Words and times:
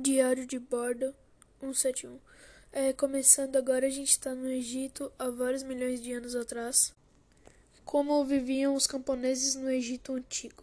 Diário 0.00 0.46
de 0.46 0.60
bordo 0.60 1.12
171. 1.58 2.20
É, 2.70 2.92
começando 2.92 3.56
agora, 3.56 3.88
a 3.88 3.90
gente 3.90 4.12
está 4.12 4.32
no 4.32 4.46
Egito 4.46 5.10
há 5.18 5.28
vários 5.28 5.64
milhões 5.64 6.00
de 6.00 6.12
anos 6.12 6.36
atrás. 6.36 6.94
Como 7.84 8.24
viviam 8.24 8.76
os 8.76 8.86
camponeses 8.86 9.56
no 9.56 9.68
Egito 9.68 10.12
Antigo? 10.12 10.62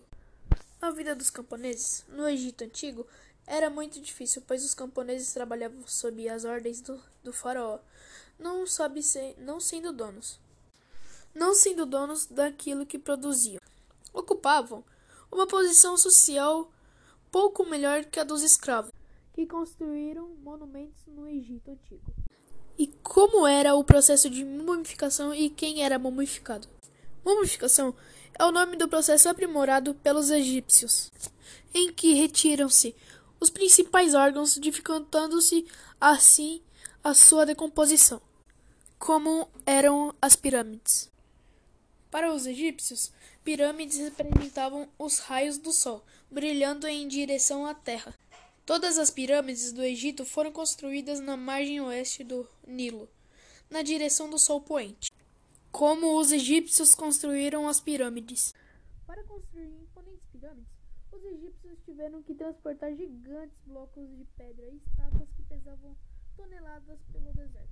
A 0.82 0.90
vida 0.90 1.14
dos 1.14 1.30
camponeses 1.30 2.06
no 2.08 2.30
Egito 2.30 2.64
Antigo 2.64 3.06
era 3.46 3.70
muito 3.70 4.00
difícil, 4.00 4.42
pois 4.48 4.64
os 4.64 4.74
camponeses 4.74 5.34
trabalhavam 5.34 5.86
sob 5.86 6.30
as 6.30 6.46
ordens 6.46 6.80
do, 6.80 6.98
do 7.22 7.34
faraó, 7.34 7.80
não, 8.40 8.66
sabe 8.66 9.04
se, 9.04 9.36
não 9.38 9.60
sendo 9.60 9.92
donos. 9.92 10.40
Não 11.34 11.54
sendo 11.54 11.86
donos 11.86 12.26
daquilo 12.26 12.86
que 12.86 12.98
produziam. 12.98 13.60
Ocupavam 14.14 14.82
uma 15.30 15.46
posição 15.46 15.98
social 15.98 16.72
pouco 17.30 17.66
melhor 17.66 18.06
que 18.06 18.18
a 18.18 18.24
dos 18.24 18.42
escravos 18.42 18.96
que 19.36 19.46
construíram 19.46 20.30
monumentos 20.42 21.06
no 21.08 21.28
Egito 21.28 21.70
Antigo. 21.70 22.02
E 22.78 22.88
como 23.04 23.46
era 23.46 23.76
o 23.76 23.84
processo 23.84 24.30
de 24.30 24.46
mumificação 24.46 25.34
e 25.34 25.50
quem 25.50 25.84
era 25.84 26.00
mumificado? 26.00 26.70
Mumificação 27.24 27.94
é 28.40 28.46
o 28.46 28.52
nome 28.52 28.78
do 28.78 28.88
processo 28.88 29.28
aprimorado 29.28 29.94
pelos 29.96 30.30
egípcios, 30.30 31.12
em 31.74 31.92
que 31.92 32.14
retiram-se 32.14 32.96
os 33.38 33.50
principais 33.50 34.16
órgãos, 34.16 34.56
dificultando-se 34.56 35.68
assim 36.00 36.62
a 37.04 37.14
sua 37.14 37.46
decomposição, 37.46 38.22
como 38.98 39.50
eram 39.66 40.16
as 40.22 40.38
pirâmides. 40.38 41.12
Para 42.10 42.34
os 42.34 42.46
egípcios, 42.46 43.12
pirâmides 43.44 43.98
representavam 43.98 44.88
os 44.98 45.20
raios 45.20 45.58
do 45.58 45.74
sol, 45.74 46.06
brilhando 46.32 46.88
em 46.88 47.06
direção 47.06 47.66
à 47.66 47.74
terra. 47.74 48.14
Todas 48.66 48.98
as 48.98 49.12
pirâmides 49.12 49.72
do 49.72 49.84
Egito 49.84 50.26
foram 50.26 50.52
construídas 50.52 51.20
na 51.20 51.38
margem 51.38 51.80
oeste 51.82 52.24
do 52.24 52.50
Nilo, 52.66 53.08
na 53.70 53.84
direção 53.84 54.28
do 54.28 54.40
sol 54.40 54.60
poente. 54.60 55.12
Como 55.72 56.20
os 56.20 56.32
egípcios 56.32 56.96
construíram 56.96 57.68
as 57.68 57.80
pirâmides? 57.80 58.56
Para 59.06 59.24
construir 59.26 59.68
imponentes 59.68 60.24
pirâmides, 60.32 60.72
os 61.12 61.24
egípcios 61.24 61.78
tiveram 61.86 62.24
que 62.24 62.34
transportar 62.34 62.96
gigantes 62.96 63.56
blocos 63.68 64.10
de 64.18 64.26
pedra 64.36 64.66
e 64.66 64.78
estátuas 64.78 65.30
que 65.36 65.44
pesavam 65.44 65.96
toneladas 66.36 66.98
pelo 67.12 67.32
deserto. 67.34 67.70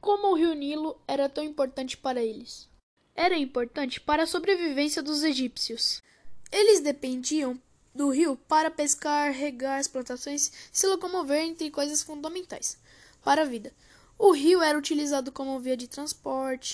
Como 0.00 0.32
o 0.32 0.34
rio 0.34 0.52
Nilo 0.52 1.00
era 1.06 1.28
tão 1.28 1.44
importante 1.44 1.96
para 1.96 2.24
eles? 2.24 2.68
Era 3.14 3.38
importante 3.38 4.00
para 4.00 4.24
a 4.24 4.26
sobrevivência 4.26 5.00
dos 5.00 5.22
egípcios. 5.22 6.02
Eles 6.50 6.80
dependiam 6.80 7.56
do 7.94 8.10
rio 8.10 8.36
para 8.48 8.70
pescar, 8.70 9.32
regar 9.32 9.78
as 9.78 9.88
plantações 9.88 10.50
se 10.72 10.86
locomover 10.86 11.42
entre 11.42 11.70
coisas 11.70 12.02
fundamentais 12.02 12.78
para 13.22 13.42
a 13.42 13.46
vida. 13.46 13.72
O 14.18 14.32
rio 14.32 14.62
era 14.62 14.78
utilizado 14.78 15.32
como 15.32 15.58
via 15.58 15.76
de 15.76 15.88
transporte, 15.88 16.70